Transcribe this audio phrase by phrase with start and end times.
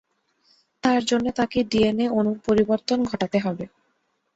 [0.83, 3.65] তার জন্যে তাকে ডিএনএ অণুর পরিবর্তন ঘটাতে হবে।